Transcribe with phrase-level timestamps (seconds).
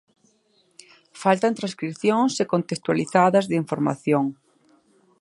[1.23, 4.25] Faltan transcricións e contextualizadas de información.